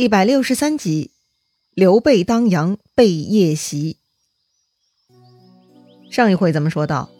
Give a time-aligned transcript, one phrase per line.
[0.00, 1.10] 一百六十三集，
[1.74, 3.96] 刘备当阳被夜袭。
[6.08, 7.10] 上一回咱们说到，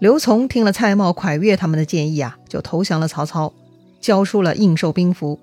[0.00, 3.54] 刘琮听了蔡瑁、蒯越他们的建议啊，就投降了曹操，
[4.00, 5.38] 交出了应寿兵符。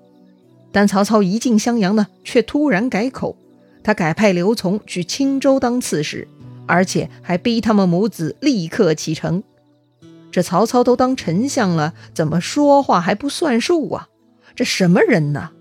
[0.70, 3.38] 但曹操一进襄阳呢，却突然改口，
[3.82, 6.28] 他改派刘琮去青州当刺史，
[6.66, 9.42] 而且还逼他们母子立刻启程。
[10.30, 14.08] 这曹操都当丞相了，怎么说话还不算数啊？
[14.54, 15.52] 这什么人呢？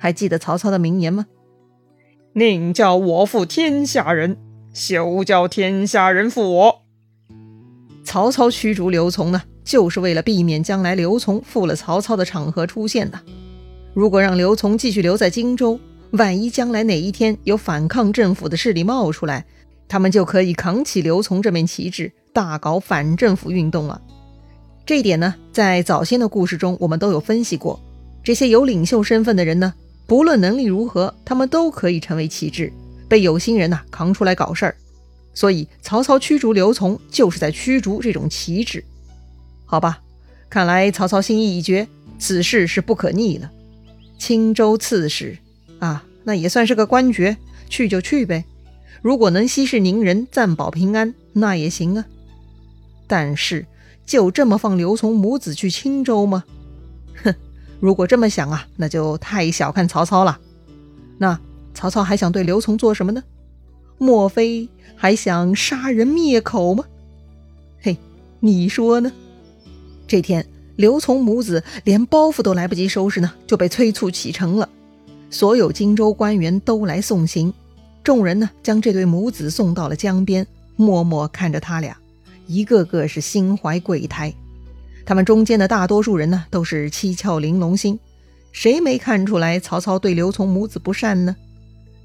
[0.00, 1.26] 还记得曹操的名言吗？
[2.32, 4.38] 宁叫我负天下人，
[4.72, 6.82] 休叫天下人负我。
[8.02, 13.20] 曹操驱逐刘琮呢，就是为了避免将来刘琮负了曹操的场合出现的。
[13.92, 15.78] 如果让刘琮继续留在荆州，
[16.12, 19.44] 万一将来哪一天有反抗政府的势力冒出来，
[19.86, 24.00] 他们就可以扛起刘琮这面旗帜，大搞反政府运动了。
[24.86, 27.78] 这一点呢，在早先的故事中我们都有分析过。
[28.24, 29.74] 这些有领袖身份的人呢？
[30.10, 32.72] 不论能力如何，他们都可以成为旗帜，
[33.08, 34.74] 被有心人呐扛出来搞事儿。
[35.34, 38.84] 所以曹操驱逐刘琮，就是在驱逐这种旗帜。
[39.66, 40.00] 好吧，
[40.48, 41.86] 看来曹操心意已决，
[42.18, 43.52] 此事是不可逆了。
[44.18, 45.38] 青州刺史
[45.78, 47.36] 啊，那也算是个官爵，
[47.68, 48.44] 去就去呗。
[49.02, 52.04] 如果能息事宁人，暂保平安，那也行啊。
[53.06, 53.64] 但是
[54.04, 56.42] 就这么放刘琮母子去青州吗？
[57.80, 60.38] 如果这么想啊，那就太小看曹操了。
[61.18, 61.40] 那
[61.74, 63.22] 曹操还想对刘琮做什么呢？
[63.98, 66.84] 莫非还想杀人灭口吗？
[67.80, 67.96] 嘿，
[68.40, 69.10] 你说呢？
[70.06, 74.68] 这天，刘琮母子连包袱都来不及收拾呢，就被催促启程了。
[75.30, 77.52] 所有荆州官员都来送行，
[78.02, 81.96] 众人呢将这对母子送到了江边，默默看着他俩，
[82.46, 84.34] 一个个是心怀鬼胎。
[85.10, 87.98] 他们中间的大多数人呢，都是七窍玲珑心，
[88.52, 91.34] 谁没看出来曹操对刘琮母子不善呢？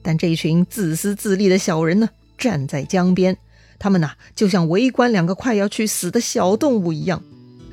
[0.01, 3.37] 但这群自私自利的小人呢，站在江边，
[3.77, 7.21] 他们呐，就像围观两个快要去死的小动物一样，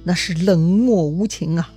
[0.05, 1.73] 那是冷漠无情啊！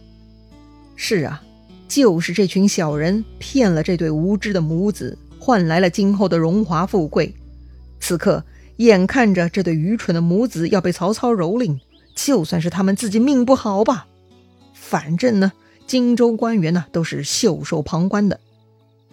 [0.98, 1.42] 是啊，
[1.88, 7.34] 就是这群小人骗了这对无知的母子，换来了今后的荣华富贵。
[8.02, 8.44] 此刻，
[8.80, 11.80] 眼看着这对愚蠢的母子要被曹操蹂躏。
[12.16, 14.08] 就算是他们自己命不好吧，
[14.74, 15.52] 反正呢，
[15.86, 18.40] 荆州官员呢都是袖手旁观的。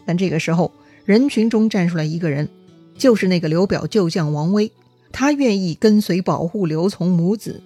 [0.07, 0.73] 但这个时候，
[1.05, 2.49] 人群中站出来一个人，
[2.97, 4.73] 就是那个刘表旧将王威，
[5.11, 7.61] 他愿意跟随保护刘琮母子。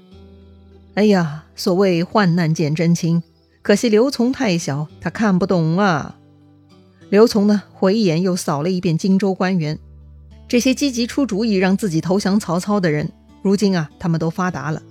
[0.95, 3.23] 哎呀，所谓患难见真情，
[3.61, 6.17] 可惜刘琮太小，他看不懂啊。
[7.11, 9.79] 刘琮呢，回眼又扫了一遍荆州官员，
[10.49, 14.83] 这些积极出主意让自己投降曹操的人，如今啊，他们都发达了。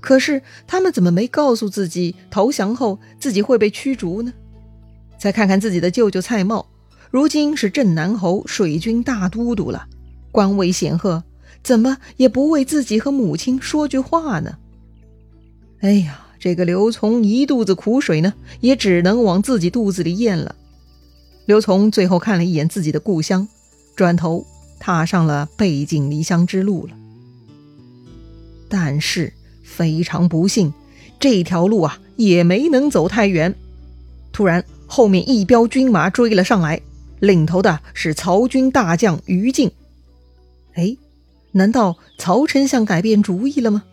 [0.00, 4.32] 可是他们怎么没告诉自己投降后自己会被驱逐呢？
[5.18, 6.64] 再看看自己的舅舅蔡瑁，
[7.10, 9.86] 如今是镇南侯、水军大都督了，
[10.30, 11.24] 官位显赫，
[11.62, 14.58] 怎么也不为自己和母亲说句话呢？
[15.80, 20.54] 哎呀，这个刘琮一肚子苦水呢，也只能往自己肚子里咽了。
[21.46, 23.48] 刘琮最后看了一眼自己的故乡，
[23.96, 24.46] 转头
[24.78, 26.94] 踏上了背井离乡之路了。
[28.68, 29.32] 但是。
[29.68, 30.72] 非常不幸，
[31.20, 33.54] 这条路啊也没能走太远。
[34.32, 36.80] 突然，后面一彪军马追了上来，
[37.20, 39.70] 领头的是曹军大将于禁。
[40.74, 40.96] 哎，
[41.52, 43.84] 难道曹丞相改变主意了吗？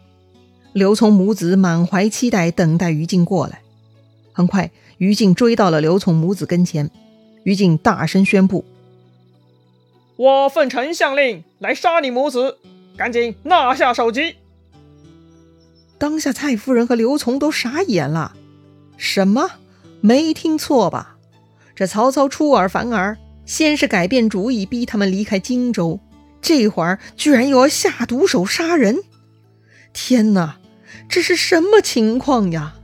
[0.73, 3.61] 刘琮母子满怀期待，等待于禁过来。
[4.31, 6.89] 很快，于禁追到了刘琮母子跟前。
[7.43, 8.65] 于禁大声宣布
[10.17, 12.57] ：“我奉丞相令来杀你母子，
[12.97, 14.35] 赶紧拿下首级！”
[16.05, 18.35] 当下，蔡夫人和刘琮都傻眼了。
[18.95, 19.49] 什么？
[20.01, 21.17] 没听错吧？
[21.75, 23.17] 这曹操出尔反尔，
[23.47, 25.99] 先是改变主意逼他们离开荆州，
[26.43, 28.99] 这会儿居然又要下毒手杀人！
[29.93, 30.59] 天哪，
[31.09, 32.75] 这是什么情况呀？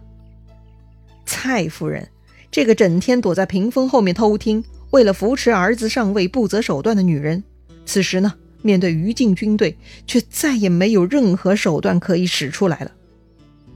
[1.23, 2.09] 蔡夫人，
[2.49, 7.43] 这个整天躲在屏风后面偷听，为了扶持儿子上位不择手段的女人，
[7.85, 12.91] 此时呢，面对于禁军队，却再也没有任何手段可以使出来了。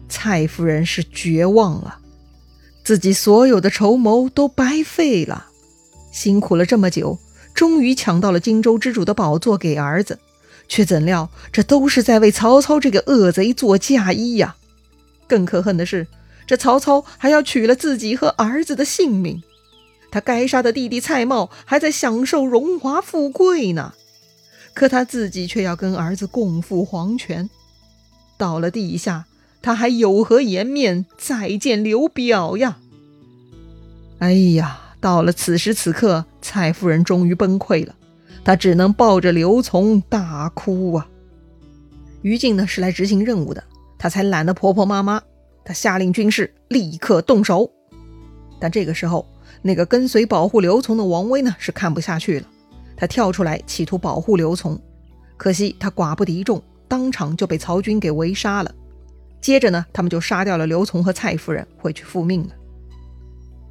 [0.07, 1.99] 蔡夫人是绝望了，
[2.83, 5.47] 自己所有的筹谋都白费了，
[6.11, 7.17] 辛苦了这么久，
[7.53, 10.19] 终于抢到了荆州之主的宝座给儿子，
[10.67, 14.55] 却怎料这都是在为曹操这个恶贼做嫁衣呀！
[15.27, 16.07] 更可恨的是，
[16.45, 19.41] 这曹操还要取了自己和儿子的性命，
[20.11, 23.93] 他该杀的弟弟蔡瑁还在享受荣华富贵呢，
[24.75, 27.49] 可他自己却要跟儿子共赴黄泉，
[28.37, 29.25] 到了地下。
[29.65, 32.77] 他还有何颜面再见刘表呀？
[34.19, 37.95] 哎呀，到了此时此刻，蔡夫人终于崩溃了，
[38.43, 41.07] 她只能抱着刘琮大哭啊。
[42.21, 43.63] 于禁呢是来执行任务的，
[43.97, 45.19] 他才懒得婆婆妈妈，
[45.63, 47.71] 他下令军士立刻动手。
[48.59, 49.27] 但这个时候，
[49.63, 52.47] 那个跟随保护刘琮的王威呢是看不下去了，
[52.95, 54.77] 他跳出来企图保护刘琮，
[55.37, 58.71] 可惜他寡不敌众，当场就被曹军给围杀了。
[59.45, 62.49] 接着呢，他们就杀掉了刘琮和蔡夫人，回去复命了。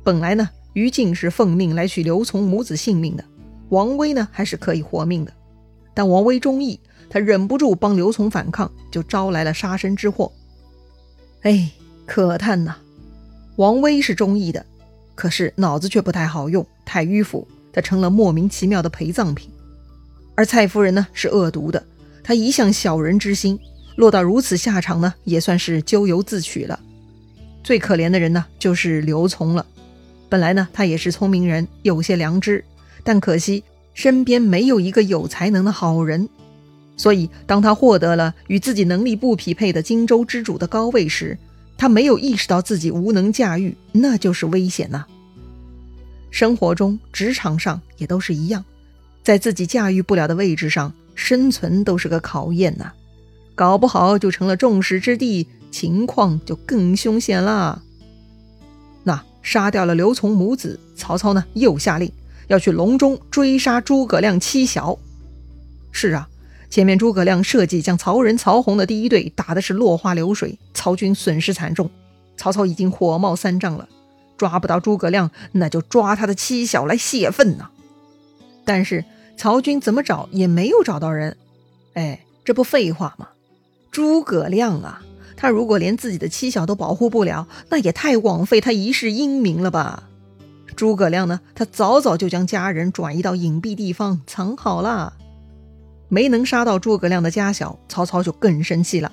[0.04, 3.24] 本来呢，于禁是奉命来取刘琮母子性命的，
[3.70, 5.32] 王威呢还是可以活命的，
[5.92, 6.78] 但王威中意。
[7.10, 10.30] 他忍不住帮刘琮反抗，就招来了杀身之祸。
[11.42, 11.68] 哎，
[12.06, 12.76] 可叹呐！
[13.56, 14.64] 王威是忠义的，
[15.16, 19.50] 可是脑子却不太好用，太迂腐，他成了莫名其妙的陪葬品。
[20.36, 21.84] 而蔡夫人呢，是恶毒的，
[22.22, 23.58] 她一向小人之心，
[23.96, 26.78] 落到如此下场呢，也算是咎由自取了。
[27.62, 29.64] 最可怜的人呢，就是刘琮了。
[30.28, 32.64] 本来呢，他也是聪明人，有些良知，
[33.02, 33.62] 但可惜
[33.94, 36.28] 身边没有一个有才能的好人。
[36.96, 41.38] 所以，当他获得了与自己能力不匹配的荆州之主的高位时，
[41.76, 45.04] 他没有意识到自己无能驾驭，那就是危险呐。
[46.30, 48.64] 生活中、职场上也都是一样，
[49.22, 52.92] 在自己驾驭不了的位置上生存都是个考验呐，
[53.54, 57.82] 搞不好就成了众矢之的，情况就更凶险了。
[59.02, 62.10] 那杀掉了刘琮母子，曹操呢又下令
[62.48, 64.98] 要去隆中追杀诸葛亮妻小。
[65.92, 66.28] 是啊。
[66.70, 71.88] 前面诸葛亮设计将曹仁、曹洪的第一队打的是落花流水，曹军损失惨重。
[72.36, 73.88] 曹操已经火冒三丈了，
[74.36, 77.70] 抓不到诸葛亮，那就抓他的妻小来泄愤呐。
[78.64, 79.04] 但是
[79.36, 81.36] 曹军怎么找也没有找到人。
[81.92, 83.28] 哎，这不废话吗？
[83.94, 85.00] 诸葛亮啊，
[85.36, 90.08] 他如果连自己的妻小都保护不了，那也太枉费他一世英名了吧？
[90.74, 95.12] 诸葛亮呢，他早早就将家人转移到隐蔽地方藏好了。
[96.08, 99.12] 没能杀到诸葛亮的家小，曹操就更生气了。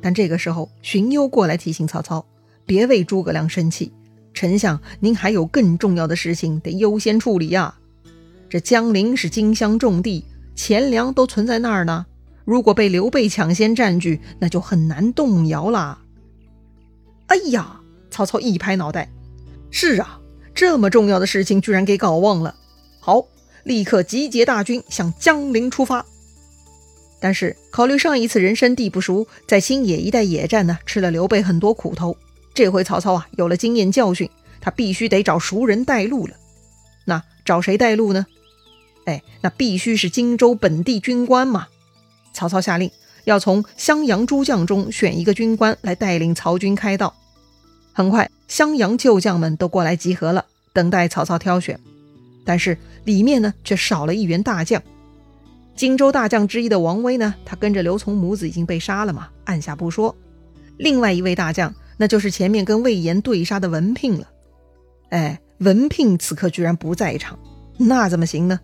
[0.00, 2.24] 但这个时候，荀攸过来提醒曹操，
[2.64, 3.92] 别为诸葛亮生气，
[4.32, 7.74] 丞相您还有更重要的事情得优先处理呀。
[8.48, 12.06] 这江陵是荆襄重地，钱粮都存在那儿呢。
[12.44, 16.00] 如果被刘备抢先占据，那就很难动摇啦。
[17.26, 17.80] 哎呀，
[18.10, 19.10] 曹操一拍脑袋，
[19.70, 20.20] 是啊，
[20.54, 22.54] 这么重要的事情居然给搞忘了。
[23.00, 23.24] 好，
[23.64, 26.04] 立刻集结大军向江陵出发。
[27.20, 32.16] 但是考虑上一次人生地不熟，在新野一带野战呢，吃了刘备很多苦头。
[32.52, 34.28] 这回曹操啊，有了经验教训，
[34.60, 36.34] 他必须得找熟人带路了。
[37.04, 38.26] 那找谁带路呢？
[39.06, 41.68] 哎，那必须是荆州本地军官嘛。
[42.32, 42.90] 曹操下令，
[43.24, 47.14] 要从襄阳诸将中选一个军官来带领曹军开道。
[47.92, 51.78] 很快，襄阳旧将们都过来集合了，等待曹操挑选。
[52.44, 54.82] 但是里面呢，却少了一员大将。
[55.76, 60.14] 荆州大将之一的王威呢，他跟着刘琮母子已经被杀了嘛，按下不说。
[60.78, 64.26] 另外一位大将，那就是前面跟魏延对杀的文聘了。
[65.10, 67.38] 哎，文聘此刻居然不在场，
[67.76, 68.58] 那怎么行呢？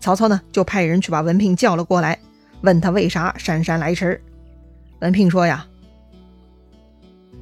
[0.00, 2.18] 曹操呢，就派人去把文聘叫了过来，
[2.62, 4.20] 问他为啥姗姗来迟。
[5.00, 5.66] 文聘说呀：“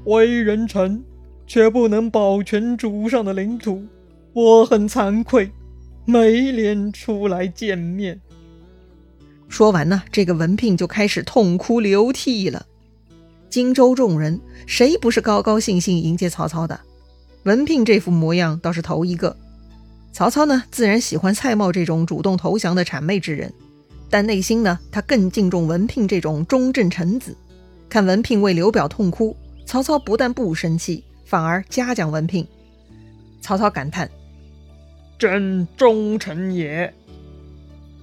[0.04, 1.02] 为人臣，
[1.46, 3.84] 却不能保全主上的领土，
[4.32, 5.50] 我很惭愧，
[6.04, 8.20] 没脸出来见面。”
[9.48, 12.66] 说完呢，这个文聘就开始痛哭流涕了。
[13.48, 16.78] 荆州众人谁不是高高兴兴迎接曹操的？
[17.44, 19.34] 文聘这副模样倒是头一个。
[20.12, 23.52] 曹操呢，自然喜欢蔡瑁这种主动投降的谄媚之人，
[24.10, 27.36] 但内心呢，他更敬重文聘这种忠正臣子。
[27.88, 32.46] 看文聘为刘表痛哭，曹操不但不生气，反而嘉奖文聘。
[33.40, 34.10] 曹操感叹
[35.18, 36.92] ：“真忠臣也。”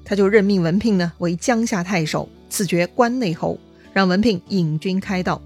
[0.06, 3.58] 他就任命文聘呢为江夏太守，赐爵关内侯，
[3.94, 5.42] 让文聘引军开道。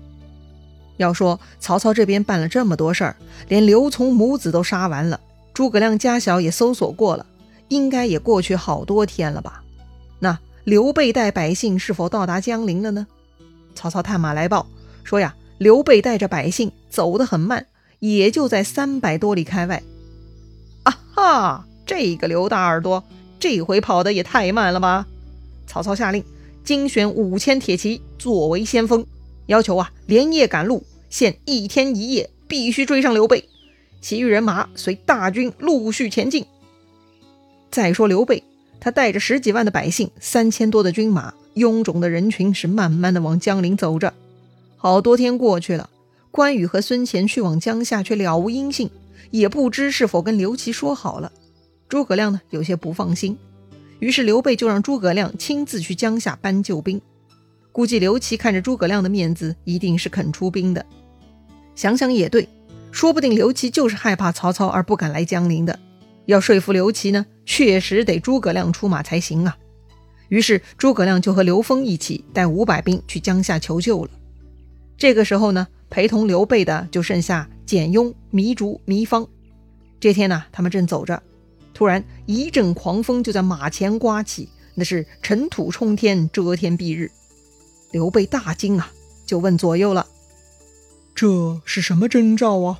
[0.98, 3.16] 要说曹操这边办了这么多事儿，
[3.48, 5.20] 连刘琮母子都杀完了，
[5.54, 7.26] 诸葛亮家小也搜索过了，
[7.70, 9.64] 应该也过去好多天了吧？
[10.70, 13.08] 刘备带百姓是否到达江陵了呢？
[13.74, 14.68] 曹操探马来报
[15.04, 17.66] 说呀，刘备带着百姓走得很慢，
[17.98, 19.82] 也就在三百多里开外。
[20.84, 23.04] 啊哈，这个刘大耳朵！
[23.40, 25.08] 这回跑得也太慢了吧！
[25.66, 26.24] 曹操下令
[26.64, 29.04] 精选五千铁骑作为先锋，
[29.48, 33.50] 要求啊连夜赶路，限一天一夜必须追上刘备，
[34.02, 36.46] 其余人马随大军陆续前进。
[37.72, 38.44] 再说刘备，
[38.80, 44.14] 他带着十几万的百姓，三千多的军马，臃肿的人群是慢慢的往江陵走着。
[44.78, 45.90] 好多天过去了，
[46.32, 48.90] 关羽和孙乾去往江夏却了无音信，
[49.32, 51.32] 也不知是否跟刘琦说好了。
[51.90, 53.38] 诸葛亮呢有些不放心，
[54.00, 57.02] 于是刘备就让诸葛亮亲自去江夏搬救兵。
[57.72, 60.86] 估计刘琦看着诸葛亮的面子，一定是肯出兵的。
[61.76, 62.48] 想想也对，
[62.92, 65.78] 说不定刘琦就是害怕曹操而不敢来江陵的。
[66.30, 69.58] 要说服刘琦呢，确实得诸葛亮出马才行啊。
[70.28, 74.12] 于是诸葛亮就和刘封一起带五百兵去江夏求救了。
[74.96, 79.28] 这个时候呢，陪同刘备的就剩下简雍、糜竺、糜芳。
[80.00, 81.20] 这天呢，他们正走着，
[81.74, 87.10] 突然一阵狂风就在马前刮起，那是尘土冲天，遮天蔽日。
[87.92, 88.92] 刘备大惊啊，
[89.26, 90.06] 就问左右了
[91.16, 92.80] ：“这是什么征兆啊？”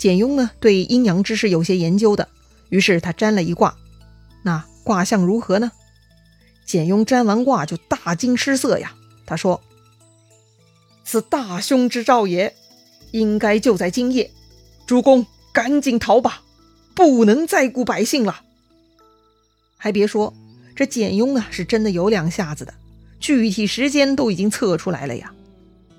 [0.00, 2.26] 简雍呢，对阴阳之事有些研究的，
[2.70, 3.76] 于是他占了一卦。
[4.42, 5.72] 那卦象如何呢？
[6.64, 8.94] 简雍占完卦就大惊失色呀。
[9.26, 9.60] 他说
[11.04, 12.56] ：“此大凶之兆也，
[13.10, 14.30] 应该就在今夜。
[14.86, 16.44] 主公赶紧逃吧，
[16.94, 18.40] 不能再顾百姓了。”
[19.76, 20.32] 还别说，
[20.74, 22.72] 这简雍呢，是真的有两下子的。
[23.20, 25.30] 具体时间都已经测出来了呀，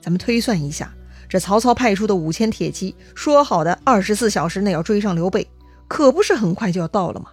[0.02, 0.92] 咱们推算一下，
[1.32, 5.48] 这曹操派出的五千铁骑，说好的二十四小时内要追上刘备，
[5.88, 7.28] 可不是很快就要到了吗？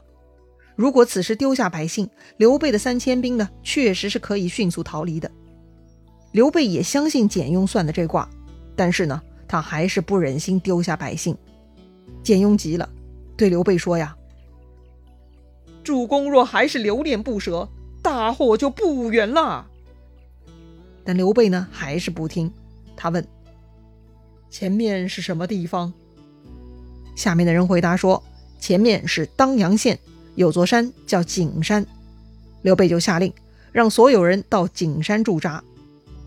[0.76, 5.28] 如果此时丢下百姓，刘备的三千兵呢，确实是可以迅速逃离的。
[6.30, 8.30] 刘备也相信简雍算的这卦，
[8.76, 11.36] 但是呢，他还是不忍心丢下百姓。
[12.22, 12.88] 简雍急了，
[13.36, 14.16] 对刘备说呀
[15.82, 17.68] ：“主公若还是留恋不舍，
[18.00, 19.66] 大祸就不远了。”
[21.02, 22.52] 但刘备呢，还是不听。
[22.94, 23.26] 他问
[24.50, 25.92] ：“前面是什么地方？”
[27.16, 28.22] 下面的人回答说
[28.60, 29.98] ：“前面是当阳县，
[30.34, 31.86] 有座山叫景山。”
[32.62, 33.32] 刘备就下令
[33.72, 35.62] 让所有人到景山驻扎。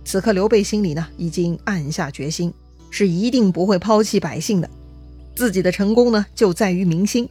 [0.04, 2.54] 此刻，刘备心里呢，已经暗下决心，
[2.90, 4.70] 是一定不会抛弃百姓的。
[5.36, 7.30] 自己的成功呢，就在于民心。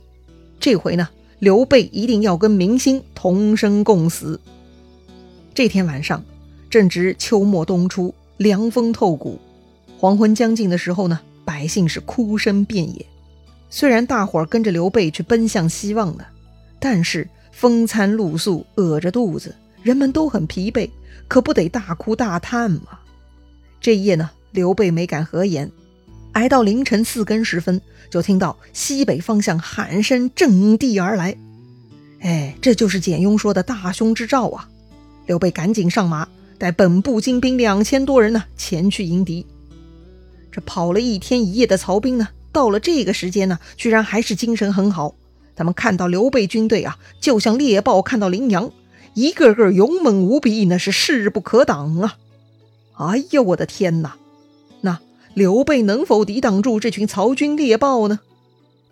[0.59, 4.41] 这回呢，刘备一定要跟民心同生共死。
[5.55, 6.25] 这天晚上。
[6.71, 9.41] 正值秋末冬初，凉风透骨。
[10.01, 13.05] 黄昏将近的时候呢，百姓是哭声遍野。
[13.69, 16.25] 虽然大伙儿跟着刘备去奔向希望的，
[16.79, 20.89] 但是风餐露宿，饿着肚子，人们都很疲惫，
[21.29, 22.99] 可不得大哭大叹吗？
[23.79, 25.71] 这一夜呢，刘备没敢合眼，
[26.33, 27.79] 挨到凌晨四更时分，
[28.11, 31.37] 就听到西北方向喊声震地而来。
[32.21, 34.67] 哎，这就是简雍说的大凶之兆啊！
[35.27, 36.27] 刘备赶紧上马。
[36.57, 39.45] 带本部精兵两千多人呢，前去迎敌。
[40.53, 45.15] 这跑了一天一夜的曹兵呢，到了这个时间呢，居然还是精神很好。
[45.57, 48.71] 他们看到刘备军队啊，就像猎豹看到羚羊，
[49.15, 52.17] 一个个勇猛无比，那是势不可挡啊！
[52.95, 54.17] 哎呦，我的天哪！
[54.81, 55.01] 那
[55.35, 58.21] 刘备能否抵挡住这群曹军猎豹呢？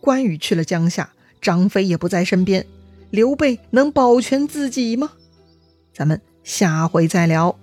[0.00, 1.10] 关羽去了江夏，
[1.40, 2.66] 张飞也不在身边，
[3.10, 5.12] 刘备能保全自己吗？
[5.94, 6.20] 咱们。
[6.44, 7.58] 下回再聊。